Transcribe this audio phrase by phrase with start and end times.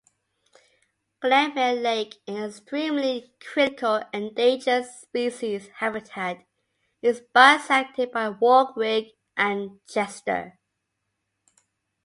[1.21, 6.43] Glenmere Lake, an extremely critical endangered species habitat,
[7.03, 10.57] is bisected by Warwick and Chester.